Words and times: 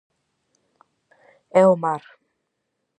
E 1.61 1.63
o 1.71 1.75
mar. 1.83 2.01